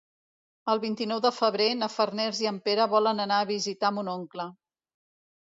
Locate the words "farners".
1.97-2.41